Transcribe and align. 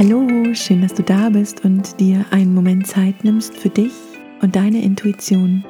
Hallo, 0.00 0.54
schön, 0.54 0.80
dass 0.80 0.94
du 0.94 1.02
da 1.02 1.28
bist 1.28 1.62
und 1.62 2.00
dir 2.00 2.24
einen 2.30 2.54
Moment 2.54 2.86
Zeit 2.86 3.22
nimmst 3.22 3.54
für 3.54 3.68
dich 3.68 3.92
und 4.40 4.56
deine 4.56 4.80
Intuition. 4.80 5.62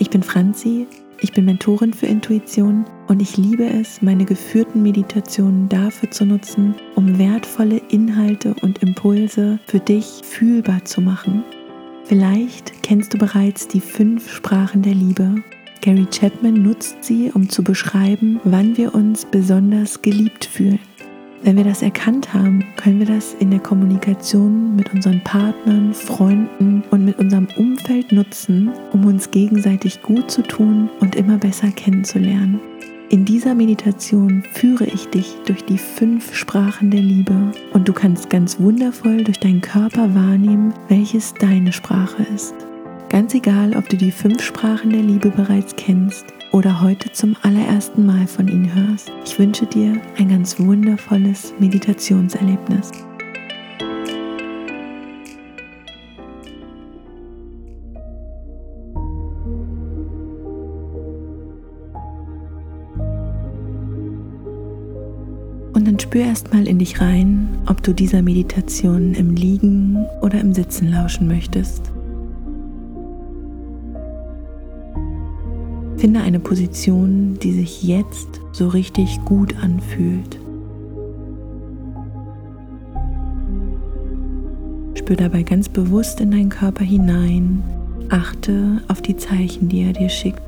Ich 0.00 0.10
bin 0.10 0.24
Franzi, 0.24 0.88
ich 1.20 1.32
bin 1.32 1.44
Mentorin 1.44 1.94
für 1.94 2.06
Intuition 2.06 2.86
und 3.06 3.22
ich 3.22 3.36
liebe 3.36 3.64
es, 3.64 4.02
meine 4.02 4.24
geführten 4.24 4.82
Meditationen 4.82 5.68
dafür 5.68 6.10
zu 6.10 6.26
nutzen, 6.26 6.74
um 6.96 7.20
wertvolle 7.20 7.80
Inhalte 7.88 8.52
und 8.62 8.82
Impulse 8.82 9.60
für 9.68 9.78
dich 9.78 10.22
fühlbar 10.24 10.84
zu 10.84 11.00
machen. 11.00 11.44
Vielleicht 12.02 12.82
kennst 12.82 13.14
du 13.14 13.18
bereits 13.18 13.68
die 13.68 13.80
fünf 13.80 14.28
Sprachen 14.28 14.82
der 14.82 14.94
Liebe. 14.94 15.36
Gary 15.82 16.08
Chapman 16.10 16.64
nutzt 16.64 17.04
sie, 17.04 17.30
um 17.32 17.48
zu 17.48 17.62
beschreiben, 17.62 18.40
wann 18.42 18.76
wir 18.76 18.92
uns 18.92 19.24
besonders 19.24 20.02
geliebt 20.02 20.46
fühlen. 20.46 20.80
Wenn 21.42 21.56
wir 21.56 21.64
das 21.64 21.82
erkannt 21.82 22.34
haben, 22.34 22.64
können 22.76 22.98
wir 22.98 23.06
das 23.06 23.34
in 23.34 23.50
der 23.50 23.60
Kommunikation 23.60 24.74
mit 24.74 24.92
unseren 24.92 25.22
Partnern, 25.22 25.94
Freunden 25.94 26.82
und 26.90 27.04
mit 27.04 27.18
unserem 27.18 27.46
Umfeld 27.56 28.10
nutzen, 28.10 28.70
um 28.92 29.04
uns 29.04 29.30
gegenseitig 29.30 30.02
gut 30.02 30.30
zu 30.30 30.42
tun 30.42 30.90
und 31.00 31.14
immer 31.14 31.38
besser 31.38 31.68
kennenzulernen. 31.70 32.60
In 33.10 33.24
dieser 33.24 33.54
Meditation 33.54 34.42
führe 34.52 34.84
ich 34.84 35.06
dich 35.08 35.36
durch 35.46 35.64
die 35.64 35.78
fünf 35.78 36.34
Sprachen 36.34 36.90
der 36.90 37.00
Liebe 37.00 37.52
und 37.72 37.88
du 37.88 37.92
kannst 37.92 38.28
ganz 38.28 38.58
wundervoll 38.58 39.22
durch 39.22 39.38
deinen 39.38 39.62
Körper 39.62 40.14
wahrnehmen, 40.14 40.74
welches 40.88 41.32
deine 41.34 41.72
Sprache 41.72 42.26
ist. 42.34 42.54
Ganz 43.08 43.32
egal, 43.32 43.74
ob 43.76 43.88
du 43.88 43.96
die 43.96 44.10
fünf 44.10 44.42
Sprachen 44.42 44.90
der 44.90 45.02
Liebe 45.02 45.30
bereits 45.30 45.74
kennst 45.76 46.26
oder 46.58 46.80
heute 46.80 47.12
zum 47.12 47.36
allerersten 47.42 48.04
Mal 48.04 48.26
von 48.26 48.48
ihnen 48.48 48.74
hörst. 48.74 49.12
Ich 49.24 49.38
wünsche 49.38 49.64
dir 49.64 49.92
ein 50.16 50.28
ganz 50.28 50.58
wundervolles 50.58 51.54
Meditationserlebnis. 51.60 52.90
Und 65.74 65.86
dann 65.86 66.00
spür 66.00 66.22
erstmal 66.22 66.66
in 66.66 66.80
dich 66.80 67.00
rein, 67.00 67.56
ob 67.66 67.84
du 67.84 67.92
dieser 67.92 68.22
Meditation 68.22 69.14
im 69.14 69.36
Liegen 69.36 70.04
oder 70.22 70.40
im 70.40 70.52
Sitzen 70.52 70.90
lauschen 70.90 71.28
möchtest. 71.28 71.92
Finde 75.98 76.20
eine 76.20 76.38
Position, 76.38 77.38
die 77.42 77.52
sich 77.52 77.82
jetzt 77.82 78.40
so 78.52 78.68
richtig 78.68 79.20
gut 79.24 79.56
anfühlt. 79.60 80.38
Spür 84.94 85.16
dabei 85.16 85.42
ganz 85.42 85.68
bewusst 85.68 86.20
in 86.20 86.30
deinen 86.30 86.50
Körper 86.50 86.84
hinein. 86.84 87.64
Achte 88.10 88.80
auf 88.86 89.02
die 89.02 89.16
Zeichen, 89.16 89.68
die 89.68 89.82
er 89.82 89.92
dir 89.92 90.08
schickt. 90.08 90.40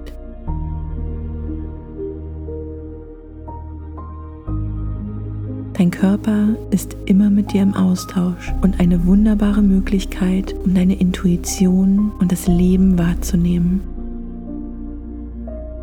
Dein 5.72 5.90
Körper 5.90 6.56
ist 6.70 6.94
immer 7.06 7.28
mit 7.28 7.52
dir 7.52 7.62
im 7.62 7.74
Austausch 7.74 8.52
und 8.62 8.78
eine 8.78 9.04
wunderbare 9.04 9.62
Möglichkeit, 9.62 10.54
um 10.64 10.74
deine 10.74 10.94
Intuition 10.94 12.12
und 12.20 12.30
das 12.30 12.46
Leben 12.46 12.98
wahrzunehmen. 12.98 13.80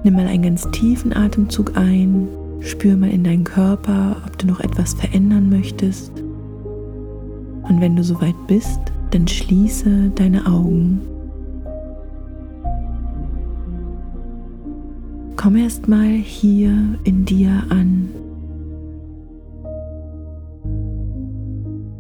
Nimm 0.08 0.16
mal 0.16 0.28
einen 0.28 0.44
ganz 0.44 0.66
tiefen 0.72 1.14
Atemzug 1.14 1.76
ein, 1.76 2.30
spür 2.62 2.96
mal 2.96 3.10
in 3.10 3.26
deinen 3.26 3.44
Körper, 3.44 4.16
ob 4.26 4.38
du 4.38 4.48
noch 4.48 4.62
etwas 4.62 4.94
verändern 4.94 5.50
möchtest. 5.50 6.14
Und 7.68 7.82
wenn 7.82 7.98
du 7.98 8.04
soweit 8.06 8.36
bist, 8.48 8.80
dann 9.12 9.28
schließe 9.28 10.12
deine 10.16 10.46
Augen. 10.46 11.02
Komm 15.36 15.58
erst 15.58 15.90
mal 15.90 16.08
hier 16.08 16.72
in 17.04 17.26
dir 17.26 17.64
an. 17.68 18.08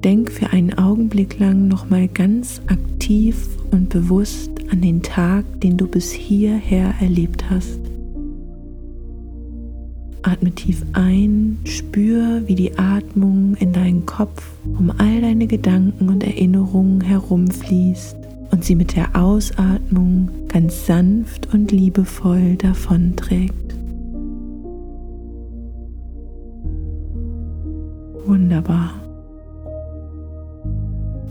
Denk 0.06 0.32
für 0.32 0.52
einen 0.52 0.78
Augenblick 0.78 1.40
lang 1.40 1.68
noch 1.68 1.90
mal 1.90 2.08
ganz 2.08 2.62
aktiv 2.68 3.50
und 3.72 3.90
bewusst 3.90 4.52
an 4.72 4.80
den 4.80 5.04
Tag, 5.04 5.44
den 5.60 5.76
du 5.76 5.88
bis 5.88 6.14
hierher 6.14 6.94
erlebt 7.02 7.50
hast. 7.50 7.87
Atme 10.24 10.52
tief 10.52 10.84
ein, 10.94 11.58
spür, 11.64 12.42
wie 12.46 12.56
die 12.56 12.78
Atmung 12.78 13.56
in 13.60 13.74
deinen 13.74 14.06
Kopf 14.06 14.44
um 14.78 14.92
all 14.98 15.22
deine 15.22 15.48
Gedanken 15.48 16.10
und 16.10 16.24
Erinnerungen 16.24 17.02
herumfließt 17.02 18.18
und 18.52 18.64
sie 18.64 18.76
mit 18.76 18.96
der 18.96 19.16
Ausatmung 19.16 20.30
ganz 20.48 20.86
sanft 20.86 21.54
und 21.54 21.72
liebevoll 21.72 22.56
davonträgt. 22.56 23.76
Wunderbar. 28.26 29.07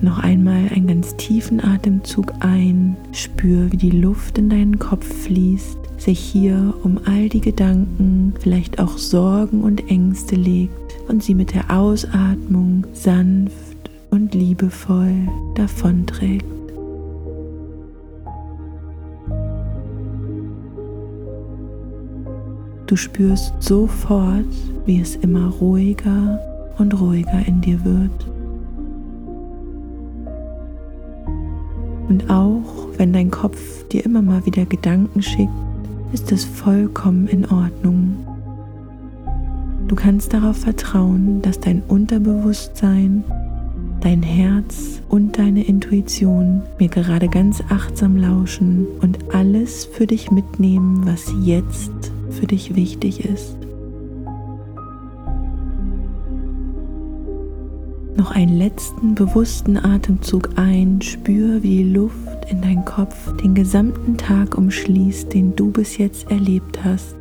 Noch 0.02 0.18
einmal 0.18 0.68
einen 0.74 0.86
ganz 0.86 1.16
tiefen 1.16 1.64
Atemzug 1.64 2.32
ein, 2.40 2.96
spür, 3.12 3.72
wie 3.72 3.78
die 3.78 3.90
Luft 3.90 4.36
in 4.36 4.50
deinen 4.50 4.78
Kopf 4.78 5.06
fließt, 5.24 5.78
sich 5.96 6.18
hier 6.18 6.74
um 6.82 7.00
all 7.06 7.28
die 7.30 7.40
Gedanken, 7.40 8.34
vielleicht 8.38 8.78
auch 8.78 8.98
Sorgen 8.98 9.62
und 9.62 9.88
Ängste 9.88 10.36
legt 10.36 10.72
und 11.08 11.22
sie 11.22 11.34
mit 11.34 11.54
der 11.54 11.70
Ausatmung 11.70 12.86
sanft 12.92 13.90
und 14.10 14.34
liebevoll 14.34 15.14
davonträgt. 15.54 16.44
Du 22.86 22.94
spürst 22.94 23.52
sofort, 23.60 24.44
wie 24.84 25.00
es 25.00 25.16
immer 25.16 25.48
ruhiger 25.48 26.38
und 26.78 27.00
ruhiger 27.00 27.44
in 27.46 27.60
dir 27.60 27.84
wird. 27.84 28.35
Und 32.08 32.30
auch 32.30 32.88
wenn 32.96 33.12
dein 33.12 33.30
Kopf 33.30 33.58
dir 33.88 34.04
immer 34.04 34.22
mal 34.22 34.44
wieder 34.46 34.64
Gedanken 34.64 35.22
schickt, 35.22 35.52
ist 36.12 36.32
es 36.32 36.44
vollkommen 36.44 37.26
in 37.28 37.44
Ordnung. 37.44 38.16
Du 39.88 39.94
kannst 39.94 40.32
darauf 40.32 40.56
vertrauen, 40.56 41.42
dass 41.42 41.60
dein 41.60 41.82
Unterbewusstsein, 41.86 43.22
dein 44.00 44.22
Herz 44.22 45.00
und 45.08 45.38
deine 45.38 45.64
Intuition 45.64 46.62
mir 46.78 46.88
gerade 46.88 47.28
ganz 47.28 47.62
achtsam 47.68 48.16
lauschen 48.16 48.86
und 49.00 49.34
alles 49.34 49.84
für 49.84 50.06
dich 50.06 50.30
mitnehmen, 50.30 51.02
was 51.04 51.32
jetzt 51.42 52.12
für 52.30 52.46
dich 52.46 52.74
wichtig 52.74 53.24
ist. 53.24 53.65
Noch 58.16 58.30
einen 58.30 58.56
letzten 58.56 59.14
bewussten 59.14 59.76
Atemzug 59.76 60.50
ein, 60.56 61.02
spür, 61.02 61.62
wie 61.62 61.84
die 61.84 61.92
Luft 61.92 62.50
in 62.50 62.62
deinen 62.62 62.84
Kopf 62.84 63.36
den 63.36 63.54
gesamten 63.54 64.16
Tag 64.16 64.56
umschließt, 64.56 65.34
den 65.34 65.54
du 65.54 65.70
bis 65.70 65.98
jetzt 65.98 66.30
erlebt 66.30 66.82
hast. 66.82 67.16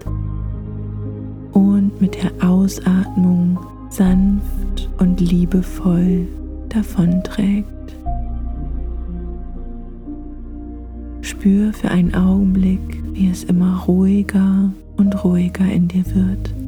Und 1.51 1.99
mit 1.99 2.15
der 2.15 2.31
Ausatmung 2.47 3.59
sanft 3.89 4.89
und 4.97 5.19
liebevoll 5.19 6.27
davonträgt. 6.69 7.67
Spür 11.21 11.73
für 11.73 11.89
einen 11.89 12.13
Augenblick, 12.15 13.03
wie 13.13 13.29
es 13.29 13.43
immer 13.43 13.83
ruhiger 13.83 14.71
und 14.95 15.23
ruhiger 15.23 15.65
in 15.65 15.87
dir 15.89 16.05
wird. 16.13 16.64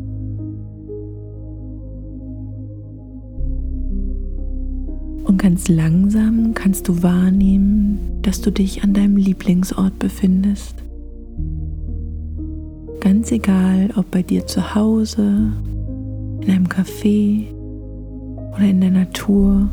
Und 5.38 5.44
ganz 5.44 5.68
langsam 5.68 6.56
kannst 6.56 6.88
du 6.88 7.04
wahrnehmen, 7.04 8.00
dass 8.24 8.42
du 8.42 8.52
dich 8.52 8.84
an 8.84 8.96
deinem 8.96 9.18
Lieblingsort 9.18 10.00
befindest. 10.00 10.74
Ganz 13.02 13.32
egal, 13.32 13.92
ob 13.96 14.10
bei 14.10 14.24
dir 14.24 14.48
zu 14.48 14.74
Hause, 14.74 15.54
in 16.42 16.50
einem 16.50 16.68
Café 16.68 17.44
oder 18.56 18.64
in 18.64 18.82
der 18.82 18.90
Natur. 18.90 19.70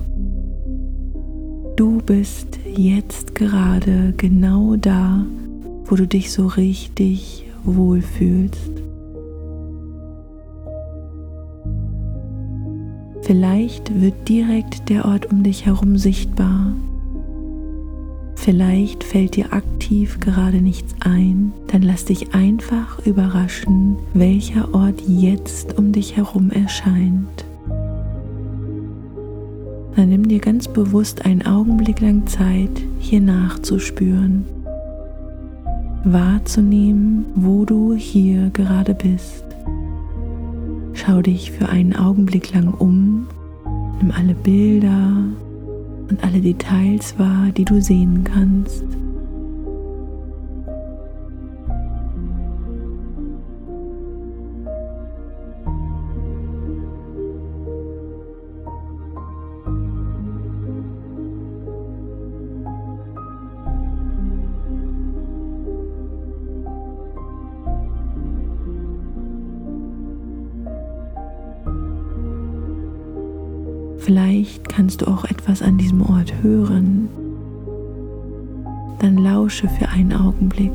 Du 1.76 1.96
bist 2.04 2.58
jetzt 2.76 3.34
gerade 3.34 4.12
genau 4.18 4.76
da, 4.76 5.24
wo 5.86 5.96
du 5.96 6.06
dich 6.06 6.30
so 6.30 6.46
richtig 6.46 7.46
wohlfühlst. 7.64 8.83
Vielleicht 13.24 14.02
wird 14.02 14.28
direkt 14.28 14.90
der 14.90 15.06
Ort 15.06 15.32
um 15.32 15.42
dich 15.42 15.64
herum 15.64 15.96
sichtbar. 15.96 16.74
Vielleicht 18.34 19.02
fällt 19.02 19.36
dir 19.36 19.54
aktiv 19.54 20.20
gerade 20.20 20.60
nichts 20.60 20.94
ein, 21.00 21.52
dann 21.68 21.80
lass 21.80 22.04
dich 22.04 22.34
einfach 22.34 22.98
überraschen, 23.06 23.96
welcher 24.12 24.74
Ort 24.74 25.00
jetzt 25.08 25.78
um 25.78 25.92
dich 25.92 26.16
herum 26.16 26.50
erscheint. 26.50 27.46
dann 29.96 30.10
nimm 30.10 30.28
dir 30.28 30.40
ganz 30.40 30.68
bewusst 30.68 31.24
einen 31.24 31.46
Augenblick 31.46 32.00
lang 32.00 32.26
Zeit, 32.26 32.82
hier 32.98 33.20
nachzuspüren, 33.20 34.44
wahrzunehmen, 36.04 37.24
wo 37.34 37.64
du 37.64 37.94
hier 37.94 38.50
gerade 38.50 38.94
bist. 38.94 39.44
Schau 41.04 41.20
dich 41.20 41.50
für 41.50 41.68
einen 41.68 41.94
Augenblick 41.94 42.54
lang 42.54 42.72
um, 42.72 43.26
nimm 44.00 44.10
alle 44.10 44.34
Bilder 44.34 45.12
und 46.08 46.24
alle 46.24 46.40
Details 46.40 47.18
wahr, 47.18 47.50
die 47.54 47.64
du 47.66 47.80
sehen 47.82 48.24
kannst. 48.24 48.84
Vielleicht 74.44 74.68
kannst 74.68 75.00
du 75.00 75.06
auch 75.06 75.24
etwas 75.24 75.62
an 75.62 75.78
diesem 75.78 76.02
Ort 76.02 76.34
hören. 76.42 77.08
Dann 78.98 79.16
lausche 79.16 79.66
für 79.68 79.88
einen 79.88 80.12
Augenblick. 80.12 80.70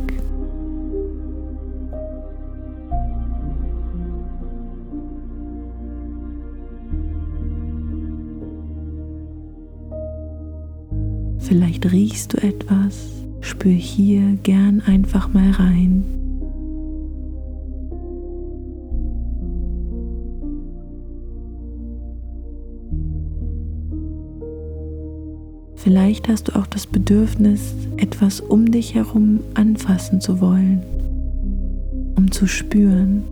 Vielleicht 11.38 11.92
riechst 11.92 12.33
du 12.33 12.38
etwas, 12.42 13.24
spür 13.42 13.71
hier 13.71 14.36
gern 14.42 14.81
einfach 14.81 15.31
mal 15.31 15.51
rein. 15.51 16.19
Vielleicht 25.81 26.28
hast 26.28 26.50
du 26.50 26.56
auch 26.58 26.68
das 26.68 26.86
Bedürfnis, 26.86 27.74
etwas 27.96 28.42
um 28.42 28.70
dich 28.70 28.96
herum 28.96 29.40
anfassen 29.54 30.20
zu 30.20 30.42
wollen, 30.42 30.84
um 32.18 32.30
zu 32.34 32.48
spüren. 32.48 33.24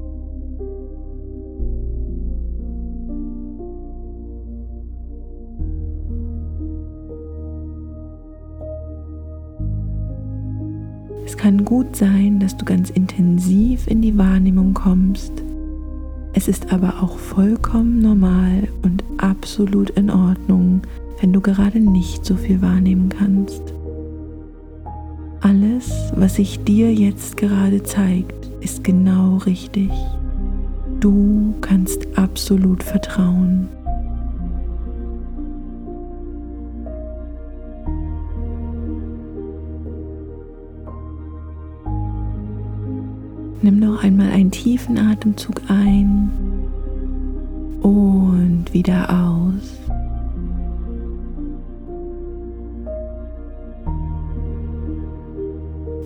Es 11.26 11.36
kann 11.36 11.66
gut 11.66 11.98
sein, 11.98 12.40
dass 12.40 12.56
du 12.56 12.64
ganz 12.64 12.90
intensiv 12.92 13.88
in 13.88 14.02
die 14.02 14.18
Wahrnehmung 14.18 14.74
kommst. 14.74 15.34
Es 16.32 16.48
ist 16.48 16.72
aber 16.72 17.04
auch 17.04 17.18
vollkommen 17.18 18.00
normal 18.00 18.70
und 18.84 19.04
absolut 19.18 19.90
in 19.90 20.10
Ordnung, 20.10 20.82
wenn 21.20 21.34
du 21.34 21.42
gerade 21.42 21.80
nicht 21.80 22.26
so 22.26 22.36
viel 22.36 22.62
wahrnehmen 22.62 23.10
kannst. 23.10 23.62
Alles, 25.42 26.12
was 26.16 26.36
sich 26.36 26.64
dir 26.64 26.94
jetzt 26.94 27.38
gerade 27.38 27.84
zeigt, 27.84 28.50
ist 28.62 28.84
genau 28.84 29.38
richtig. 29.38 29.92
Du 31.00 31.54
kannst 31.62 32.08
absolut 32.18 32.84
vertrauen. 32.84 33.70
Nimm 43.62 43.80
noch 43.80 44.04
einmal 44.04 44.30
einen 44.32 44.52
tiefen 44.52 44.98
Atemzug 44.98 45.62
ein 45.68 46.32
und 47.82 48.66
wieder 48.72 49.10
aus. 49.10 49.87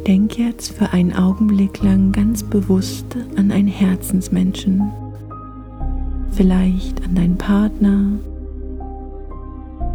Denk 0.07 0.35
jetzt 0.39 0.71
für 0.71 0.93
einen 0.93 1.13
Augenblick 1.13 1.83
lang 1.83 2.11
ganz 2.11 2.41
bewusst 2.41 3.05
an 3.35 3.51
einen 3.51 3.67
Herzensmenschen, 3.67 4.91
vielleicht 6.31 7.03
an 7.03 7.13
deinen 7.13 7.37
Partner, 7.37 8.05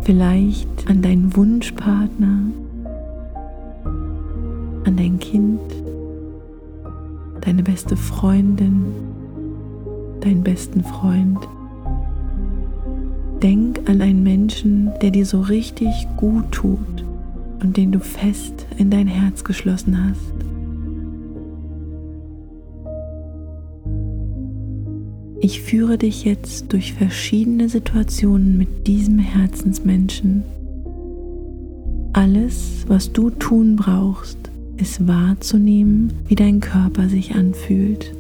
vielleicht 0.03 0.89
an 0.89 1.03
deinen 1.03 1.35
Wunschpartner, 1.35 2.39
an 4.85 4.97
dein 4.97 5.19
Kind, 5.19 5.61
deine 7.41 7.65
beste 7.65 7.97
Freundin, 7.97 8.85
deinen 10.21 10.45
besten 10.45 10.85
Freund. 10.85 11.41
Denk 13.43 13.81
an 13.89 14.01
einen 14.01 14.23
Menschen, 14.23 14.93
der 15.03 15.11
dir 15.11 15.27
so 15.27 15.41
richtig 15.41 16.07
gut 16.17 16.53
tut 16.53 17.06
und 17.63 17.77
den 17.77 17.93
du 17.93 18.01
fest 18.01 18.67
in 18.79 18.91
dein 18.91 19.07
Herz 19.07 19.45
geschlossen 19.45 20.09
hast. 20.09 20.35
Ich 25.41 25.61
führe 25.61 25.99
dich 25.99 26.25
jetzt 26.25 26.73
durch 26.73 26.95
verschiedene 26.95 27.69
Situationen 27.69 28.59
mit 28.59 28.87
diesem 28.87 29.19
Herzensmenschen. 29.19 30.43
Alles, 32.13 32.85
was 32.89 33.13
du 33.13 33.31
tun 33.31 33.77
brauchst, 33.77 34.39
ist 34.77 35.07
wahrzunehmen, 35.07 36.13
wie 36.27 36.35
dein 36.35 36.61
Körper 36.61 37.09
sich 37.09 37.35
anfühlt. 37.35 38.15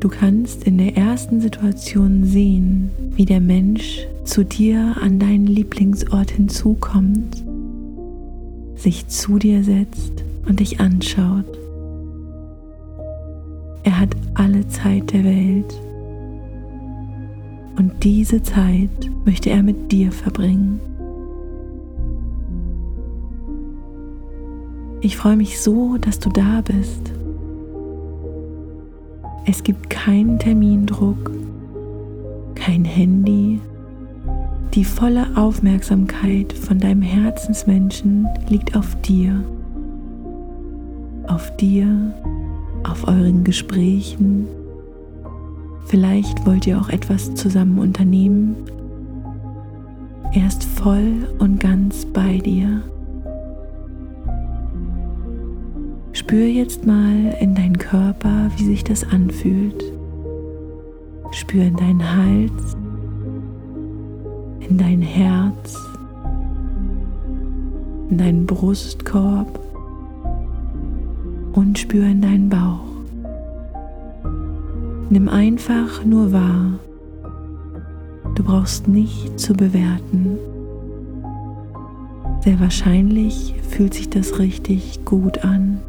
Du 0.00 0.08
kannst 0.08 0.62
in 0.62 0.78
der 0.78 0.96
ersten 0.96 1.40
Situation 1.40 2.24
sehen, 2.24 2.90
wie 3.16 3.24
der 3.24 3.40
Mensch 3.40 4.06
zu 4.22 4.44
dir 4.44 4.96
an 5.00 5.18
deinen 5.18 5.46
Lieblingsort 5.46 6.30
hinzukommt, 6.30 7.42
sich 8.76 9.08
zu 9.08 9.38
dir 9.38 9.64
setzt 9.64 10.22
und 10.46 10.60
dich 10.60 10.78
anschaut. 10.78 11.46
Er 13.82 13.98
hat 13.98 14.10
alle 14.34 14.68
Zeit 14.68 15.12
der 15.12 15.24
Welt 15.24 15.74
und 17.76 18.04
diese 18.04 18.40
Zeit 18.42 19.10
möchte 19.24 19.50
er 19.50 19.64
mit 19.64 19.90
dir 19.90 20.12
verbringen. 20.12 20.78
Ich 25.00 25.16
freue 25.16 25.36
mich 25.36 25.60
so, 25.60 25.96
dass 25.96 26.20
du 26.20 26.28
da 26.28 26.60
bist. 26.60 27.17
Es 29.50 29.62
gibt 29.62 29.88
keinen 29.88 30.38
Termindruck, 30.38 31.30
kein 32.54 32.84
Handy, 32.84 33.58
die 34.74 34.84
volle 34.84 35.26
Aufmerksamkeit 35.38 36.52
von 36.52 36.78
deinem 36.78 37.00
Herzensmenschen 37.00 38.28
liegt 38.50 38.76
auf 38.76 39.00
dir. 39.00 39.42
Auf 41.28 41.56
dir, 41.56 42.12
auf 42.84 43.08
euren 43.08 43.42
Gesprächen. 43.42 44.46
Vielleicht 45.86 46.44
wollt 46.44 46.66
ihr 46.66 46.78
auch 46.78 46.90
etwas 46.90 47.34
zusammen 47.34 47.78
unternehmen. 47.78 48.54
Er 50.34 50.46
ist 50.46 50.62
voll 50.62 51.26
und 51.38 51.58
ganz 51.58 52.04
bei 52.04 52.36
dir. 52.36 52.82
Spür 56.28 56.44
jetzt 56.44 56.86
mal 56.86 57.34
in 57.40 57.54
deinen 57.54 57.78
Körper, 57.78 58.50
wie 58.58 58.64
sich 58.66 58.84
das 58.84 59.02
anfühlt. 59.02 59.82
Spür 61.30 61.62
in 61.64 61.74
deinen 61.74 62.04
Hals, 62.04 62.76
in 64.60 64.76
dein 64.76 65.00
Herz, 65.00 65.74
in 68.10 68.18
deinen 68.18 68.44
Brustkorb 68.44 69.58
und 71.54 71.78
spür 71.78 72.04
in 72.04 72.20
deinen 72.20 72.50
Bauch. 72.50 72.84
Nimm 75.08 75.30
einfach 75.30 76.04
nur 76.04 76.30
wahr. 76.30 76.78
Du 78.34 78.42
brauchst 78.42 78.86
nicht 78.86 79.40
zu 79.40 79.54
bewerten. 79.54 80.36
Sehr 82.44 82.60
wahrscheinlich 82.60 83.54
fühlt 83.70 83.94
sich 83.94 84.10
das 84.10 84.38
richtig 84.38 85.06
gut 85.06 85.42
an. 85.42 85.80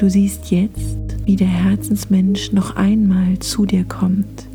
Du 0.00 0.08
siehst 0.08 0.50
jetzt, 0.50 0.96
wie 1.26 1.36
der 1.36 1.46
Herzensmensch 1.46 2.52
noch 2.52 2.74
einmal 2.74 3.38
zu 3.40 3.66
dir 3.66 3.84
kommt. 3.84 4.48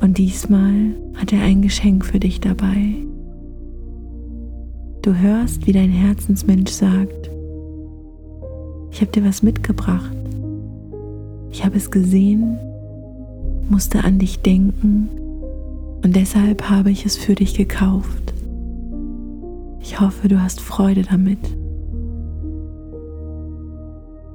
Und 0.00 0.18
diesmal 0.18 0.96
hat 1.14 1.32
er 1.32 1.42
ein 1.42 1.62
Geschenk 1.62 2.04
für 2.04 2.18
dich 2.18 2.40
dabei. 2.40 2.96
Du 5.00 5.14
hörst, 5.14 5.68
wie 5.68 5.72
dein 5.72 5.90
Herzensmensch 5.90 6.72
sagt, 6.72 7.30
ich 8.90 9.00
habe 9.00 9.12
dir 9.12 9.24
was 9.24 9.44
mitgebracht. 9.44 10.16
Ich 11.52 11.64
habe 11.64 11.76
es 11.76 11.92
gesehen, 11.92 12.58
musste 13.68 14.02
an 14.02 14.18
dich 14.18 14.40
denken 14.40 15.08
und 16.02 16.16
deshalb 16.16 16.68
habe 16.68 16.90
ich 16.90 17.06
es 17.06 17.16
für 17.16 17.36
dich 17.36 17.54
gekauft. 17.54 18.34
Ich 19.80 20.00
hoffe, 20.00 20.26
du 20.26 20.42
hast 20.42 20.60
Freude 20.60 21.02
damit. 21.02 21.38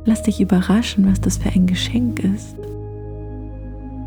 Lass 0.05 0.23
dich 0.23 0.41
überraschen, 0.41 1.05
was 1.09 1.21
das 1.21 1.37
für 1.37 1.49
ein 1.49 1.67
Geschenk 1.67 2.23
ist. 2.23 2.55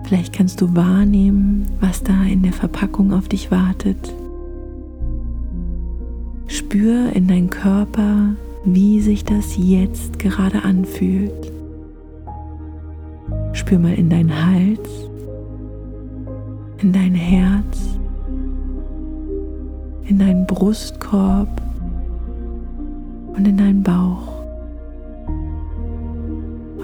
Vielleicht 0.05 0.33
kannst 0.33 0.61
du 0.61 0.75
wahrnehmen, 0.75 1.67
was 1.81 2.03
da 2.03 2.25
in 2.25 2.43
der 2.43 2.53
Verpackung 2.53 3.13
auf 3.13 3.29
dich 3.29 3.51
wartet. 3.51 4.13
Spür 6.47 7.13
in 7.15 7.27
deinen 7.27 7.49
Körper, 7.49 8.35
wie 8.65 9.01
sich 9.01 9.25
das 9.25 9.57
jetzt 9.57 10.19
gerade 10.19 10.63
anfühlt. 10.63 11.53
Spür 13.53 13.79
mal 13.79 13.95
in 13.95 14.11
deinen 14.11 14.35
Hals, 14.35 14.89
in 16.83 16.93
dein 16.93 17.15
Herz, 17.15 17.99
in 20.07 20.19
deinen 20.19 20.47
Brustkorb 20.47 21.49
und 23.35 23.47
in 23.47 23.57
deinen 23.57 23.83
Bauch. 23.83 24.34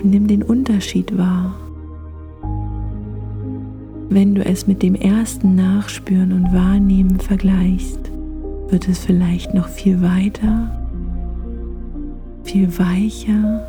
Und 0.02 0.10
nimm 0.10 0.26
den 0.26 0.42
Unterschied 0.42 1.16
wahr. 1.18 1.54
Wenn 4.08 4.34
du 4.34 4.44
es 4.44 4.66
mit 4.66 4.82
dem 4.82 4.94
ersten 4.94 5.54
Nachspüren 5.54 6.32
und 6.32 6.52
Wahrnehmen 6.52 7.20
vergleichst, 7.20 8.10
wird 8.68 8.88
es 8.88 8.98
vielleicht 8.98 9.54
noch 9.54 9.68
viel 9.68 10.00
weiter, 10.00 10.70
viel 12.44 12.66
weicher 12.78 13.66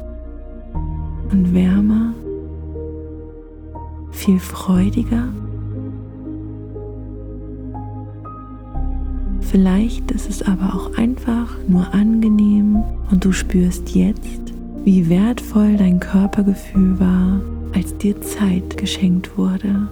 und 1.32 1.54
wärmer, 1.54 2.14
viel 4.12 4.40
freudiger. 4.40 5.28
Vielleicht 9.42 10.12
ist 10.12 10.30
es 10.30 10.42
aber 10.42 10.74
auch 10.74 10.98
einfach 10.98 11.56
nur 11.68 11.94
angenehm 11.94 12.84
und 13.12 13.26
du 13.26 13.32
spürst 13.32 13.94
jetzt, 13.94 14.54
wie 14.84 15.10
wertvoll 15.10 15.78
dein 15.78 16.00
Körpergefühl 16.00 17.00
war, 17.00 17.40
als 17.74 17.96
dir 17.98 18.20
Zeit 18.22 18.78
geschenkt 18.78 19.38
wurde. 19.38 19.88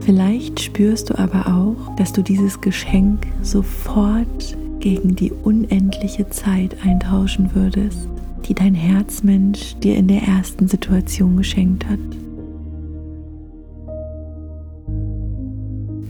Vielleicht 0.00 0.60
spürst 0.60 1.10
du 1.10 1.18
aber 1.18 1.46
auch, 1.46 1.96
dass 1.96 2.12
du 2.12 2.22
dieses 2.22 2.60
Geschenk 2.60 3.26
sofort 3.42 4.56
gegen 4.80 5.16
die 5.16 5.32
unendliche 5.32 6.28
Zeit 6.28 6.76
eintauschen 6.84 7.50
würdest, 7.54 8.08
die 8.46 8.54
dein 8.54 8.74
Herzmensch 8.74 9.74
dir 9.76 9.96
in 9.96 10.06
der 10.06 10.22
ersten 10.22 10.68
Situation 10.68 11.36
geschenkt 11.36 11.86
hat. 11.86 11.98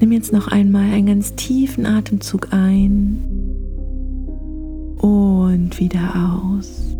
Nimm 0.00 0.12
jetzt 0.12 0.32
noch 0.32 0.48
einmal 0.48 0.92
einen 0.92 1.06
ganz 1.06 1.34
tiefen 1.34 1.86
Atemzug 1.86 2.48
ein 2.52 3.33
und 5.04 5.78
wieder 5.80 6.14
aus. 6.14 6.96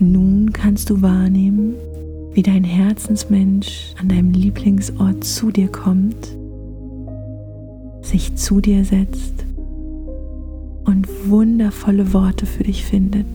Nun 0.00 0.52
kannst 0.52 0.90
du 0.90 1.02
wahrnehmen, 1.02 1.74
wie 2.32 2.42
dein 2.42 2.64
Herzensmensch 2.64 3.94
an 4.00 4.08
deinem 4.08 4.32
Lieblingsort 4.32 5.22
zu 5.22 5.52
dir 5.52 5.68
kommt, 5.68 6.36
sich 8.02 8.34
zu 8.34 8.60
dir 8.60 8.84
setzt 8.84 9.46
und 10.84 11.06
wundervolle 11.28 12.12
Worte 12.12 12.44
für 12.44 12.64
dich 12.64 12.84
findet. 12.84 13.26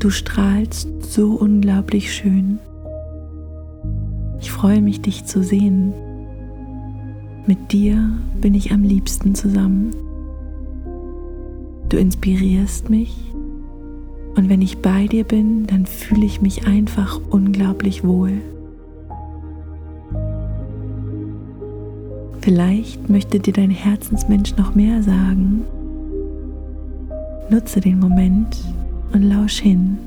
Du 0.00 0.10
strahlst 0.10 0.88
so 1.02 1.34
unglaublich 1.34 2.12
schön. 2.12 2.58
Ich 4.40 4.50
freue 4.50 4.82
mich, 4.82 5.00
dich 5.00 5.26
zu 5.26 5.44
sehen. 5.44 5.92
Mit 7.46 7.72
dir 7.72 8.12
bin 8.40 8.54
ich 8.54 8.72
am 8.72 8.82
liebsten 8.82 9.34
zusammen. 9.34 9.94
Du 11.88 11.96
inspirierst 11.96 12.90
mich 12.90 13.16
und 14.36 14.48
wenn 14.48 14.62
ich 14.62 14.78
bei 14.78 15.06
dir 15.06 15.24
bin, 15.24 15.66
dann 15.66 15.86
fühle 15.86 16.24
ich 16.24 16.40
mich 16.40 16.66
einfach 16.66 17.20
unglaublich 17.30 18.04
wohl. 18.04 18.40
Vielleicht 22.40 23.10
möchte 23.10 23.38
dir 23.38 23.52
dein 23.52 23.70
Herzensmensch 23.70 24.56
noch 24.56 24.74
mehr 24.74 25.02
sagen. 25.02 25.64
Nutze 27.50 27.80
den 27.80 27.98
Moment 27.98 28.56
und 29.12 29.22
lausch 29.22 29.60
hin. 29.60 29.98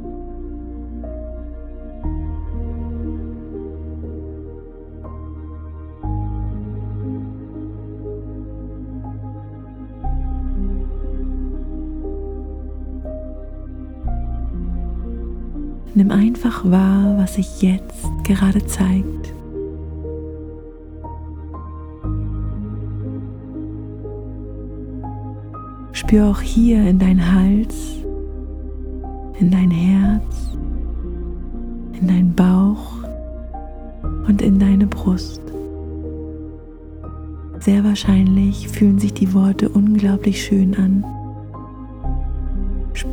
Einfach 16.13 16.63
wahr, 16.69 17.17
was 17.17 17.35
sich 17.35 17.61
jetzt 17.61 18.05
gerade 18.23 18.65
zeigt. 18.65 19.33
Spür 25.91 26.27
auch 26.27 26.41
hier 26.41 26.87
in 26.87 26.99
dein 26.99 27.33
Hals, 27.33 27.75
in 29.39 29.51
dein 29.51 29.71
Herz, 29.71 30.55
in 31.99 32.07
deinen 32.07 32.33
Bauch 32.35 33.03
und 34.27 34.41
in 34.41 34.59
deine 34.59 34.85
Brust. 34.85 35.41
Sehr 37.59 37.83
wahrscheinlich 37.83 38.67
fühlen 38.67 38.99
sich 38.99 39.13
die 39.13 39.33
Worte 39.33 39.69
unglaublich 39.69 40.43
schön 40.43 40.75
an. 40.75 41.03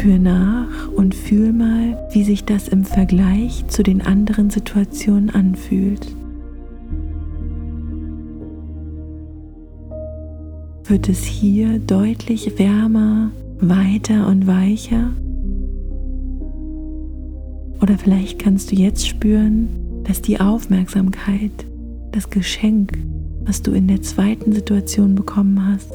Spür 0.01 0.19
nach 0.19 0.89
und 0.97 1.15
fühl 1.15 1.53
mal, 1.53 2.09
wie 2.13 2.25
sich 2.25 2.47
das 2.47 2.69
im 2.69 2.85
Vergleich 2.85 3.67
zu 3.69 3.83
den 3.83 4.01
anderen 4.01 4.49
Situationen 4.49 5.29
anfühlt. 5.29 6.07
Wird 10.85 11.11
es 11.11 11.23
hier 11.25 11.79
deutlich 11.81 12.59
wärmer, 12.59 13.31
weiter 13.61 14.27
und 14.29 14.47
weicher? 14.47 15.11
Oder 17.83 17.99
vielleicht 17.99 18.39
kannst 18.39 18.73
du 18.73 18.77
jetzt 18.77 19.07
spüren, 19.07 19.69
dass 20.05 20.23
die 20.23 20.41
Aufmerksamkeit, 20.41 21.53
das 22.13 22.31
Geschenk, 22.31 22.97
was 23.45 23.61
du 23.61 23.73
in 23.73 23.87
der 23.87 24.01
zweiten 24.01 24.53
Situation 24.53 25.15
bekommen 25.15 25.63
hast, 25.71 25.93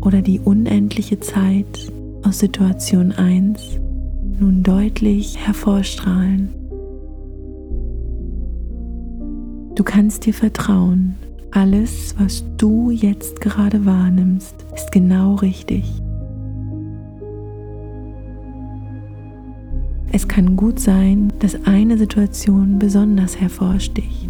oder 0.00 0.22
die 0.22 0.40
unendliche 0.40 1.20
Zeit 1.20 1.92
aus 2.22 2.38
Situation 2.38 3.12
1 3.12 3.80
nun 4.38 4.62
deutlich 4.62 5.38
hervorstrahlen. 5.38 6.50
Du 9.74 9.84
kannst 9.84 10.26
dir 10.26 10.34
vertrauen, 10.34 11.14
alles, 11.52 12.14
was 12.18 12.44
du 12.56 12.90
jetzt 12.90 13.40
gerade 13.40 13.84
wahrnimmst, 13.84 14.54
ist 14.74 14.92
genau 14.92 15.36
richtig. 15.36 15.84
Es 20.12 20.26
kann 20.26 20.56
gut 20.56 20.80
sein, 20.80 21.32
dass 21.38 21.64
eine 21.66 21.96
Situation 21.96 22.78
besonders 22.78 23.40
hervorsticht. 23.40 24.28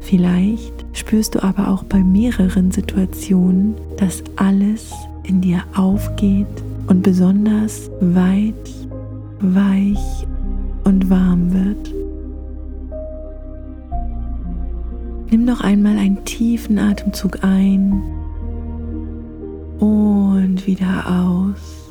Vielleicht 0.00 0.84
spürst 0.92 1.34
du 1.34 1.42
aber 1.42 1.68
auch 1.68 1.84
bei 1.84 2.02
mehreren 2.04 2.70
Situationen, 2.70 3.74
dass 3.96 4.22
alles 4.36 4.92
in 5.24 5.40
dir 5.40 5.62
aufgeht 5.74 6.46
und 6.86 7.02
besonders 7.02 7.90
weit, 8.00 8.70
weich 9.40 10.26
und 10.84 11.08
warm 11.10 11.52
wird. 11.52 11.94
Nimm 15.30 15.44
noch 15.44 15.62
einmal 15.62 15.98
einen 15.98 16.24
tiefen 16.24 16.78
Atemzug 16.78 17.42
ein 17.42 18.02
und 19.80 20.66
wieder 20.66 21.04
aus. 21.06 21.90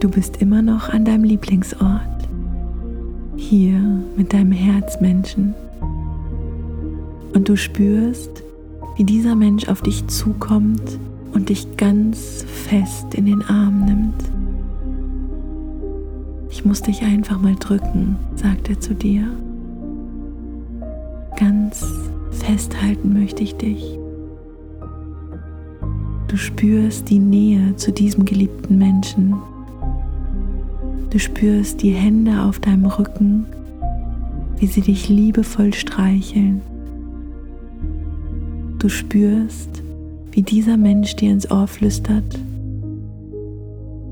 Du 0.00 0.10
bist 0.10 0.42
immer 0.42 0.60
noch 0.60 0.90
an 0.90 1.06
deinem 1.06 1.24
Lieblingsort, 1.24 2.28
hier 3.36 3.80
mit 4.16 4.34
deinem 4.34 4.52
Herzmenschen 4.52 5.54
und 7.34 7.48
du 7.48 7.56
spürst, 7.56 8.42
wie 8.96 9.04
dieser 9.04 9.34
Mensch 9.34 9.68
auf 9.68 9.82
dich 9.82 10.06
zukommt 10.06 10.98
und 11.32 11.48
dich 11.48 11.76
ganz 11.76 12.44
fest 12.68 13.14
in 13.14 13.26
den 13.26 13.42
Arm 13.42 13.84
nimmt. 13.84 14.24
Ich 16.50 16.64
muss 16.64 16.80
dich 16.80 17.02
einfach 17.02 17.40
mal 17.40 17.56
drücken, 17.56 18.16
sagt 18.36 18.70
er 18.70 18.78
zu 18.78 18.94
dir. 18.94 19.26
Ganz 21.36 21.84
festhalten 22.30 23.12
möchte 23.12 23.42
ich 23.42 23.56
dich. 23.56 23.98
Du 26.28 26.36
spürst 26.36 27.10
die 27.10 27.18
Nähe 27.18 27.74
zu 27.76 27.92
diesem 27.92 28.24
geliebten 28.24 28.78
Menschen. 28.78 29.34
Du 31.10 31.18
spürst 31.18 31.82
die 31.82 31.92
Hände 31.92 32.42
auf 32.42 32.60
deinem 32.60 32.86
Rücken, 32.86 33.46
wie 34.58 34.66
sie 34.66 34.80
dich 34.80 35.08
liebevoll 35.08 35.74
streicheln. 35.74 36.60
Du 38.84 38.90
spürst, 38.90 39.82
wie 40.32 40.42
dieser 40.42 40.76
Mensch 40.76 41.16
dir 41.16 41.32
ins 41.32 41.50
Ohr 41.50 41.66
flüstert. 41.66 42.38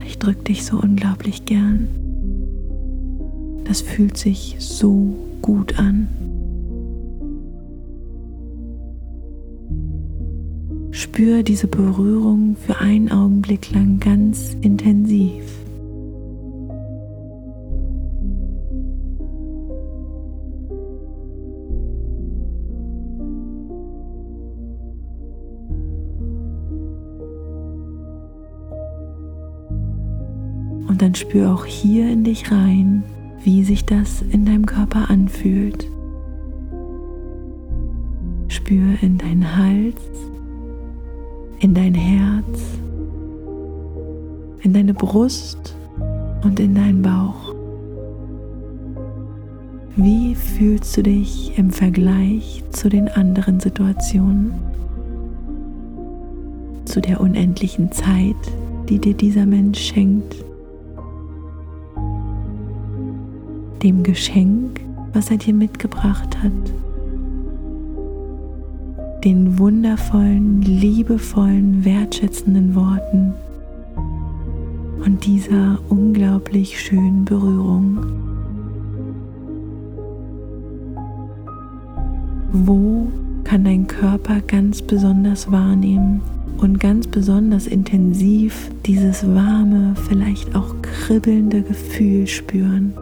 Ich 0.02 0.19
drück 0.19 0.47
dich 0.47 0.64
so 0.64 0.79
unglaublich 0.79 1.45
gern. 1.45 1.88
Das 3.67 3.83
fühlt 3.83 4.17
sich 4.17 4.57
so 4.61 5.14
gut 5.43 5.79
an. 5.79 6.09
Spür 10.91 11.43
diese 11.43 11.67
Berührung 11.67 12.57
für 12.57 12.79
einen 12.79 13.12
Augenblick 13.12 13.71
lang 13.73 14.00
ganz 14.00 14.57
intensiv. 14.62 15.45
Dann 31.02 31.16
spür 31.16 31.52
auch 31.52 31.64
hier 31.64 32.09
in 32.09 32.23
dich 32.23 32.52
rein, 32.52 33.02
wie 33.42 33.64
sich 33.64 33.85
das 33.85 34.23
in 34.23 34.44
deinem 34.44 34.66
Körper 34.66 35.11
anfühlt. 35.11 35.90
Spür 38.47 38.85
in 39.00 39.18
deinen 39.18 39.56
Hals, 39.56 40.00
in 41.59 41.75
dein 41.75 41.94
Herz, 41.94 42.61
in 44.61 44.73
deine 44.73 44.94
Brust 44.94 45.75
und 46.44 46.61
in 46.61 46.73
deinen 46.76 47.02
Bauch. 47.02 47.52
Wie 49.97 50.37
fühlst 50.37 50.97
du 50.97 51.02
dich 51.02 51.59
im 51.59 51.71
Vergleich 51.71 52.62
zu 52.71 52.88
den 52.88 53.09
anderen 53.09 53.59
Situationen? 53.59 54.52
Zu 56.85 57.00
der 57.00 57.21
unendlichen 57.21 57.90
Zeit, 57.90 58.37
die 58.88 59.00
dir 59.00 59.14
dieser 59.14 59.47
Mensch 59.47 59.80
schenkt? 59.80 60.44
Dem 63.83 64.03
Geschenk, 64.03 64.81
was 65.12 65.31
er 65.31 65.39
dir 65.39 65.55
mitgebracht 65.55 66.43
hat, 66.43 66.53
den 69.25 69.59
wundervollen, 69.59 70.62
liebevollen, 70.62 71.85
wertschätzenden 71.85 72.75
Worten 72.75 73.35
und 75.05 75.27
dieser 75.27 75.79
unglaublich 75.89 76.81
schönen 76.81 77.25
Berührung. 77.25 77.99
Wo 82.53 83.09
kann 83.45 83.65
dein 83.65 83.87
Körper 83.87 84.41
ganz 84.41 84.83
besonders 84.83 85.51
wahrnehmen 85.51 86.21
und 86.59 86.79
ganz 86.79 87.07
besonders 87.07 87.67
intensiv 87.67 88.71
dieses 88.87 89.27
warme, 89.35 89.95
vielleicht 90.09 90.55
auch 90.55 90.75
kribbelnde 90.83 91.62
Gefühl 91.62 92.27
spüren? 92.27 92.95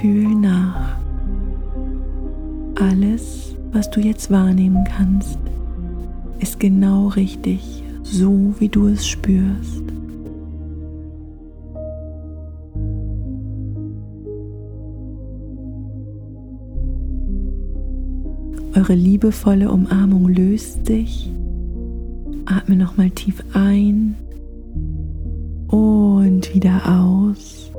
Fühl 0.00 0.34
nach. 0.34 0.96
Alles, 2.76 3.54
was 3.70 3.90
du 3.90 4.00
jetzt 4.00 4.30
wahrnehmen 4.30 4.82
kannst, 4.84 5.38
ist 6.38 6.58
genau 6.58 7.08
richtig, 7.08 7.84
so 8.02 8.54
wie 8.58 8.70
du 8.70 8.86
es 8.86 9.06
spürst. 9.06 9.82
Eure 18.74 18.94
liebevolle 18.94 19.70
Umarmung 19.70 20.28
löst 20.28 20.86
sich. 20.86 21.30
Atme 22.46 22.76
nochmal 22.76 23.10
tief 23.10 23.44
ein 23.52 24.16
und 25.68 26.54
wieder 26.54 26.80
aus. 26.86 27.69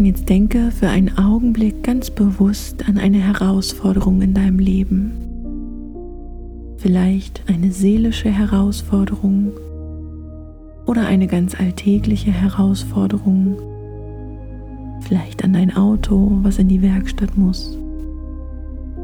Und 0.00 0.06
jetzt 0.06 0.30
denke 0.30 0.70
für 0.70 0.88
einen 0.88 1.18
Augenblick 1.18 1.82
ganz 1.82 2.08
bewusst 2.08 2.88
an 2.88 2.96
eine 2.96 3.18
Herausforderung 3.18 4.22
in 4.22 4.32
deinem 4.32 4.58
Leben. 4.58 5.12
Vielleicht 6.78 7.42
eine 7.48 7.70
seelische 7.70 8.30
Herausforderung 8.30 9.52
oder 10.86 11.06
eine 11.06 11.26
ganz 11.26 11.54
alltägliche 11.54 12.32
Herausforderung. 12.32 13.58
Vielleicht 15.02 15.44
an 15.44 15.52
dein 15.52 15.76
Auto, 15.76 16.38
was 16.44 16.58
in 16.58 16.68
die 16.68 16.80
Werkstatt 16.80 17.36
muss. 17.36 17.76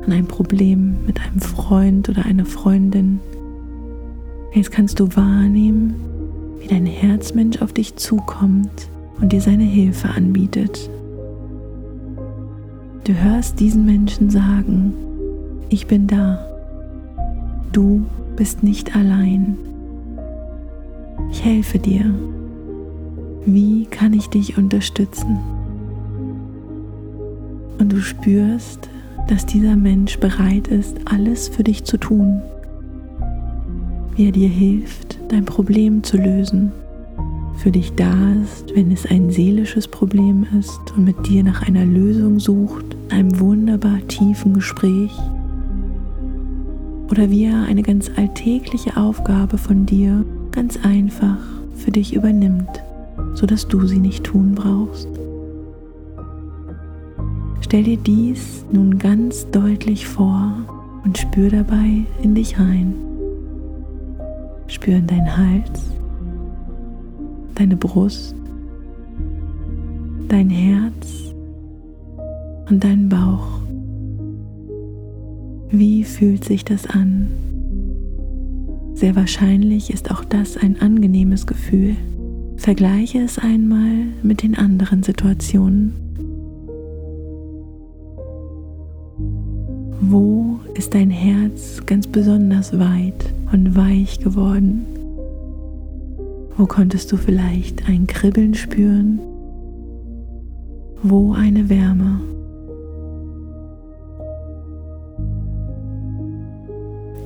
An 0.03 0.13
ein 0.13 0.27
Problem 0.27 0.95
mit 1.07 1.21
einem 1.21 1.41
Freund 1.41 2.09
oder 2.09 2.25
einer 2.25 2.47
Freundin. 2.47 3.21
Jetzt 4.55 4.71
kannst 4.71 4.99
du 4.99 5.15
wahrnehmen, 5.15 5.95
wie 6.59 6.69
dein 6.69 6.87
Herzmensch 6.87 7.61
auf 7.61 7.75
dich 7.75 7.97
zukommt 7.97 8.89
und 9.21 9.33
dir 9.33 9.41
seine 9.41 9.65
Hilfe 9.65 10.09
anbietet. 10.11 10.91
Du 13.05 13.15
hörst 13.15 13.61
diesen 13.61 13.85
Menschen 13.85 14.31
sagen, 14.31 14.93
ich 15.69 15.87
bin 15.87 16.07
da. 16.07 16.45
Du 17.73 18.05
bist 18.37 18.63
nicht 18.63 18.97
allein. 18.97 19.57
Ich 21.31 21.45
helfe 21.45 21.79
dir. 21.79 22.13
Wie 23.45 23.87
kann 23.87 24.13
ich 24.13 24.29
dich 24.29 24.59
unterstützen? 24.59 25.39
Und 27.79 27.93
du 27.93 28.01
spürst, 28.01 28.89
dass 29.29 29.47
dieser 29.47 29.77
Mensch 29.77 30.19
bereit 30.19 30.69
ist, 30.69 30.97
alles 31.05 31.49
für 31.49 31.63
dich 31.63 31.85
zu 31.85 31.97
tun. 31.97 32.43
Wie 34.17 34.27
er 34.27 34.33
dir 34.33 34.49
hilft, 34.49 35.19
dein 35.29 35.45
Problem 35.45 36.03
zu 36.03 36.17
lösen 36.17 36.73
für 37.57 37.71
dich 37.71 37.95
da 37.95 38.13
ist, 38.43 38.75
wenn 38.75 38.93
es 38.93 39.07
ein 39.07 39.31
seelisches 39.31 39.89
Problem 39.89 40.47
ist 40.59 40.81
und 40.97 41.05
mit 41.05 41.27
dir 41.27 41.43
nach 41.43 41.67
einer 41.67 41.85
Lösung 41.85 42.39
sucht, 42.39 42.85
einem 43.11 43.39
wunderbar 43.41 43.99
tiefen 44.09 44.55
Gespräch. 44.55 45.13
Oder 47.11 47.31
wie 47.31 47.45
er 47.45 47.65
eine 47.65 47.83
ganz 47.83 48.11
alltägliche 48.17 48.97
Aufgabe 48.97 49.59
von 49.59 49.87
dir 49.87 50.25
ganz 50.53 50.79
einfach 50.85 51.39
für 51.77 51.91
dich 51.91 52.15
übernimmt, 52.15 52.83
sodass 53.35 53.69
du 53.69 53.87
sie 53.87 53.99
nicht 53.99 54.25
tun 54.25 54.55
brauchst. 54.55 55.09
Stell 57.61 57.85
dir 57.85 57.97
dies 57.97 58.65
nun 58.71 58.99
ganz 58.99 59.51
deutlich 59.51 60.07
vor 60.07 60.53
und 61.05 61.19
spür 61.19 61.51
dabei 61.51 62.05
in 62.23 62.35
dich 62.35 62.59
rein. 62.59 62.95
Spür 64.69 64.97
in 64.97 65.07
deinen 65.07 65.37
Hals 65.37 65.96
deine 67.57 67.77
Brust, 67.77 68.35
dein 70.29 70.51
Herz 70.51 71.35
und 72.69 72.85
deinen 72.85 73.09
Bauch. 73.09 73.61
Wie 75.71 76.05
fühlt 76.05 76.45
sich 76.45 76.65
das 76.65 76.87
an? 76.87 77.29
Sehr 78.95 79.17
wahrscheinlich 79.17 79.93
ist 79.93 80.11
auch 80.11 80.25
das 80.25 80.57
ein 80.57 80.81
angenehmes 80.81 81.47
Gefühl. 81.47 81.97
Vergleiche 82.57 83.19
es 83.19 83.39
einmal 83.39 84.07
mit 84.23 84.43
den 84.43 84.57
anderen 84.57 85.03
Situationen. 85.03 85.95
Wo 90.01 90.61
ist 90.75 90.95
dein 90.95 91.11
Herz 91.11 91.83
ganz 91.85 92.07
besonders 92.07 92.79
weit 92.79 93.33
und 93.53 93.77
weich 93.77 94.21
geworden? 94.21 94.96
Wo 96.57 96.65
konntest 96.65 97.13
du 97.13 97.19
vielleicht 97.19 97.87
ein 97.87 98.07
Kribbeln 98.07 98.55
spüren? 98.55 99.21
Wo 101.03 101.35
eine 101.35 101.69
Wärme? 101.69 102.21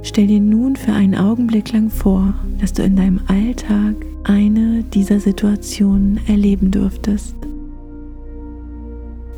Stell 0.02 0.26
dir 0.26 0.40
nun 0.40 0.74
für 0.74 0.92
einen 0.92 1.14
Augenblick 1.14 1.72
lang 1.72 1.90
vor, 1.90 2.34
dass 2.60 2.72
du 2.72 2.82
in 2.82 2.96
deinem 2.96 3.20
Alltag 3.28 3.94
eine 4.24 4.82
dieser 4.82 5.20
Situationen 5.20 6.18
erleben 6.26 6.72
dürftest. 6.72 7.36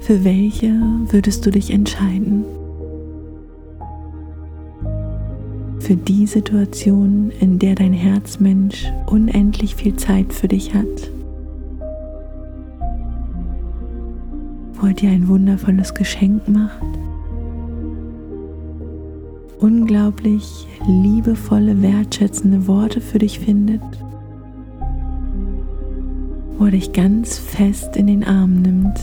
Für 0.01 0.25
welche 0.25 0.73
würdest 1.11 1.45
du 1.45 1.51
dich 1.51 1.71
entscheiden? 1.71 2.45
Für 5.83 5.97
die 5.97 6.29
Situation, 6.29 7.33
in 7.41 7.59
der 7.59 7.75
dein 7.75 7.93
Herzmensch 7.93 8.87
unendlich 9.07 9.75
viel 9.75 9.97
Zeit 9.97 10.33
für 10.33 10.47
dich 10.47 10.73
hat, 10.75 11.11
wo 14.75 14.87
er 14.87 14.95
dir 14.95 15.11
ein 15.11 15.27
wundervolles 15.27 15.93
Geschenk 15.93 16.47
macht, 16.47 16.87
unglaublich 19.59 20.69
liebevolle, 20.87 21.83
wertschätzende 21.83 22.69
Worte 22.69 23.01
für 23.01 23.19
dich 23.19 23.41
findet, 23.41 23.83
wo 26.59 26.67
er 26.67 26.71
dich 26.71 26.93
ganz 26.93 27.39
fest 27.39 27.97
in 27.97 28.07
den 28.07 28.23
Arm 28.23 28.63
nimmt. 28.63 29.01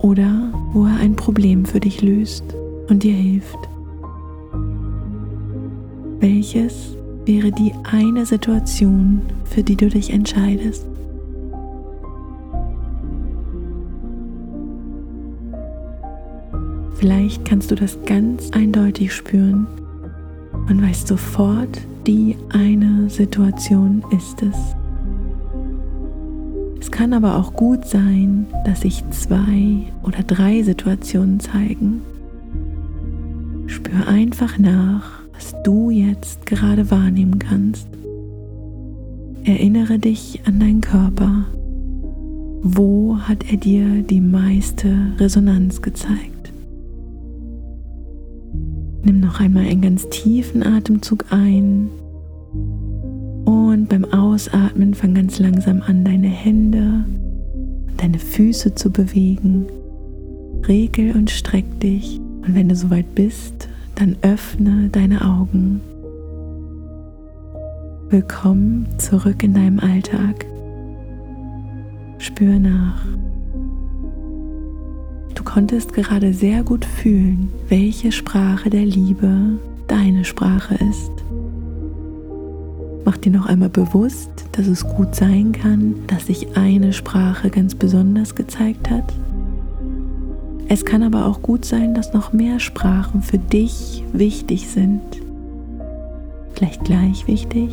Oder 0.00 0.52
wo 0.72 0.86
er 0.86 0.96
ein 0.96 1.14
Problem 1.14 1.64
für 1.64 1.78
dich 1.78 2.02
löst 2.02 2.42
und 2.88 3.02
dir 3.02 3.14
hilft. 3.14 3.58
Welches 6.20 6.96
wäre 7.26 7.50
die 7.50 7.72
eine 7.84 8.26
Situation, 8.26 9.22
für 9.44 9.62
die 9.62 9.76
du 9.76 9.88
dich 9.88 10.10
entscheidest? 10.10 10.86
Vielleicht 16.94 17.44
kannst 17.44 17.70
du 17.70 17.74
das 17.74 17.98
ganz 18.06 18.50
eindeutig 18.52 19.12
spüren 19.12 19.66
und 20.68 20.82
weißt 20.82 21.06
sofort, 21.06 21.80
die 22.06 22.36
eine 22.50 23.10
Situation 23.10 24.02
ist 24.10 24.42
es. 24.42 24.56
Es 26.80 26.90
kann 26.90 27.12
aber 27.12 27.36
auch 27.36 27.52
gut 27.54 27.86
sein, 27.86 28.46
dass 28.64 28.82
sich 28.82 29.04
zwei 29.10 29.82
oder 30.02 30.22
drei 30.22 30.62
Situationen 30.62 31.40
zeigen 31.40 32.00
Spür 33.66 34.06
einfach 34.08 34.58
nach, 34.58 35.22
was 35.32 35.54
du 35.64 35.90
jetzt 35.90 36.46
gerade 36.46 36.90
wahrnehmen 36.90 37.38
kannst. 37.38 37.88
Erinnere 39.44 39.98
dich 39.98 40.40
an 40.46 40.60
deinen 40.60 40.80
Körper. 40.80 41.44
Wo 42.62 43.18
hat 43.18 43.50
er 43.50 43.58
dir 43.58 44.02
die 44.02 44.20
meiste 44.20 45.12
Resonanz 45.18 45.82
gezeigt? 45.82 46.52
Nimm 49.02 49.20
noch 49.20 49.38
einmal 49.40 49.66
einen 49.66 49.82
ganz 49.82 50.08
tiefen 50.08 50.62
Atemzug 50.62 51.26
ein 51.30 51.90
und 53.44 53.88
beim 53.88 54.06
Ausatmen 54.06 54.94
fang 54.94 55.12
ganz 55.14 55.38
langsam 55.38 55.82
an, 55.82 56.04
deine 56.04 56.28
Hände, 56.28 57.04
deine 57.98 58.18
Füße 58.18 58.74
zu 58.74 58.90
bewegen. 58.90 59.66
Regel 60.66 61.14
und 61.14 61.30
streck 61.30 61.80
dich. 61.80 62.18
Und 62.46 62.54
wenn 62.54 62.68
du 62.68 62.76
soweit 62.76 63.14
bist, 63.14 63.68
dann 63.94 64.16
öffne 64.20 64.90
deine 64.90 65.24
Augen. 65.24 65.80
Willkommen 68.10 68.86
zurück 68.98 69.42
in 69.42 69.54
deinem 69.54 69.80
Alltag. 69.80 70.44
Spür 72.18 72.58
nach. 72.58 73.02
Du 75.34 75.42
konntest 75.42 75.94
gerade 75.94 76.34
sehr 76.34 76.62
gut 76.62 76.84
fühlen, 76.84 77.50
welche 77.68 78.12
Sprache 78.12 78.68
der 78.68 78.84
Liebe 78.84 79.58
deine 79.88 80.24
Sprache 80.24 80.74
ist. 80.90 81.12
Mach 83.06 83.16
dir 83.16 83.32
noch 83.32 83.46
einmal 83.46 83.70
bewusst, 83.70 84.30
dass 84.52 84.66
es 84.66 84.84
gut 84.84 85.14
sein 85.14 85.52
kann, 85.52 85.94
dass 86.08 86.26
sich 86.26 86.56
eine 86.56 86.92
Sprache 86.92 87.48
ganz 87.48 87.74
besonders 87.74 88.34
gezeigt 88.34 88.90
hat 88.90 89.14
es 90.68 90.84
kann 90.84 91.02
aber 91.02 91.26
auch 91.26 91.42
gut 91.42 91.64
sein, 91.64 91.94
dass 91.94 92.12
noch 92.12 92.32
mehr 92.32 92.58
Sprachen 92.58 93.22
für 93.22 93.38
dich 93.38 94.02
wichtig 94.12 94.68
sind. 94.68 95.02
Vielleicht 96.54 96.84
gleich 96.84 97.26
wichtig. 97.26 97.70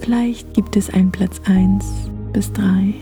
Vielleicht 0.00 0.54
gibt 0.54 0.76
es 0.76 0.90
einen 0.90 1.10
Platz 1.10 1.40
1 1.46 1.84
bis 2.32 2.52
3. 2.52 2.94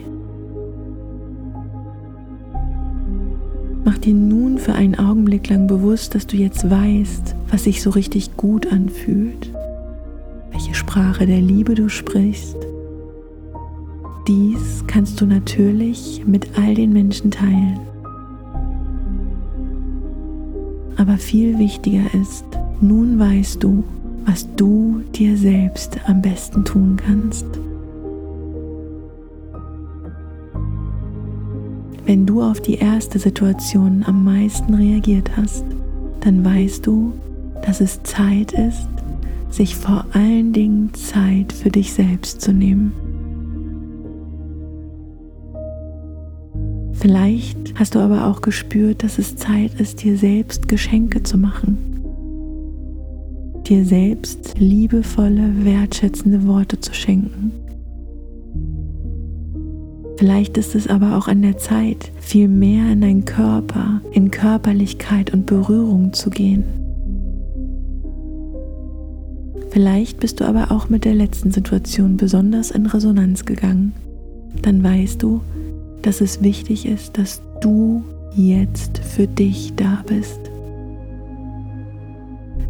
Mach 3.85 3.99
dir 3.99 4.15
nun 4.15 4.59
für 4.59 4.75
einen 4.75 4.99
Augenblick 4.99 5.49
lang 5.49 5.67
bewusst, 5.67 6.15
dass 6.15 6.27
du 6.27 6.37
jetzt 6.37 6.71
weißt, 6.71 7.35
was 7.51 7.65
sich 7.65 7.83
so 7.83 7.91
richtig 7.91 8.37
gut 8.37 8.71
anfühlt, 8.71 9.51
welche 10.53 10.75
Sprache 10.75 11.27
der 11.27 11.41
Liebe 11.41 11.75
du 11.75 11.89
sprichst. 11.89 12.57
Dies 14.27 14.85
kannst 14.87 15.21
du 15.21 15.27
natürlich 15.27 16.23
mit 16.27 16.59
all 16.59 16.75
den 16.75 16.93
Menschen 16.93 17.31
teilen. 17.31 17.81
Aber 20.99 21.17
viel 21.17 21.59
wichtiger 21.59 22.13
ist, 22.21 22.45
nun 22.81 23.19
weißt 23.19 23.63
du, 23.63 23.85
was 24.27 24.47
du 24.57 25.01
dir 25.15 25.37
selbst 25.37 25.99
am 26.07 26.21
besten 26.21 26.65
tun 26.65 26.97
kannst. 26.97 27.47
Wenn 32.05 32.27
du 32.27 32.43
auf 32.43 32.61
die 32.61 32.75
erste 32.75 33.19
Situation 33.19 34.03
am 34.07 34.25
meisten 34.25 34.75
reagiert 34.75 35.31
hast, 35.37 35.65
dann 36.21 36.45
weißt 36.45 36.85
du, 36.85 37.13
dass 37.65 37.81
es 37.81 38.03
Zeit 38.03 38.53
ist, 38.53 38.89
sich 39.51 39.77
vor 39.77 40.05
allen 40.13 40.53
Dingen 40.53 40.93
Zeit 40.95 41.53
für 41.53 41.71
dich 41.71 41.93
selbst 41.93 42.41
zu 42.41 42.53
nehmen. 42.53 42.93
Vielleicht 47.01 47.79
hast 47.79 47.95
du 47.95 48.01
aber 48.01 48.27
auch 48.27 48.41
gespürt, 48.41 49.05
dass 49.05 49.19
es 49.19 49.37
Zeit 49.37 49.81
ist, 49.81 50.03
dir 50.03 50.17
selbst 50.17 50.69
Geschenke 50.69 51.23
zu 51.23 51.39
machen. 51.39 51.79
Dir 53.69 53.85
selbst 53.85 54.59
liebevolle, 54.59 55.65
wertschätzende 55.65 56.47
Worte 56.47 56.81
zu 56.81 56.93
schenken. 56.93 57.53
Vielleicht 60.17 60.59
ist 60.59 60.75
es 60.75 60.89
aber 60.89 61.17
auch 61.17 61.29
an 61.29 61.43
der 61.43 61.59
Zeit, 61.59 62.11
viel 62.19 62.49
mehr 62.49 62.91
in 62.91 63.03
deinen 63.03 63.25
Körper, 63.25 64.01
in 64.11 64.33
Körperlichkeit 64.33 65.33
und 65.33 65.47
Berührung 65.47 66.13
zu 66.13 66.31
gehen. 66.31 66.65
Vielleicht 69.71 70.19
bist 70.19 70.41
du 70.41 70.45
aber 70.45 70.73
auch 70.73 70.89
mit 70.89 71.05
der 71.05 71.15
letzten 71.15 71.53
Situation 71.53 72.17
besonders 72.17 72.73
in 72.73 72.87
Resonanz 72.87 73.45
gegangen. 73.45 73.93
Dann 74.63 74.83
weißt 74.83 75.23
du, 75.23 75.41
dass 76.03 76.21
es 76.21 76.43
wichtig 76.43 76.87
ist, 76.87 77.19
dass 77.19 77.43
du 77.61 78.03
jetzt 78.35 78.99
für 78.99 79.27
dich 79.27 79.73
da 79.77 80.03
bist. 80.07 80.41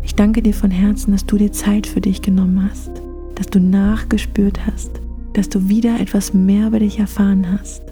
Ich 0.03 0.15
danke 0.15 0.43
dir 0.43 0.55
von 0.55 0.71
Herzen, 0.71 1.13
dass 1.13 1.27
du 1.27 1.37
dir 1.37 1.53
Zeit 1.53 1.87
für 1.87 2.01
dich 2.01 2.23
genommen 2.23 2.69
hast, 2.69 2.91
dass 3.35 3.47
du 3.47 3.61
nachgespürt 3.61 4.67
hast, 4.67 4.91
dass 5.35 5.49
du 5.49 5.69
wieder 5.69 6.01
etwas 6.01 6.33
mehr 6.33 6.69
über 6.69 6.79
dich 6.79 6.99
erfahren 6.99 7.47
hast. 7.53 7.83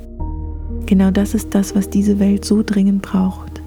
Genau 0.87 1.11
das 1.11 1.35
ist 1.35 1.55
das, 1.55 1.75
was 1.75 1.91
diese 1.91 2.19
Welt 2.19 2.45
so 2.45 2.63
dringend 2.65 3.03
braucht. 3.03 3.61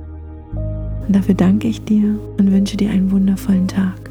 Und 1.06 1.16
dafür 1.16 1.36
danke 1.36 1.68
ich 1.68 1.84
dir 1.84 2.20
und 2.38 2.52
wünsche 2.52 2.78
dir 2.78 2.90
einen 2.90 3.12
wundervollen 3.12 3.68
Tag. 3.68 4.09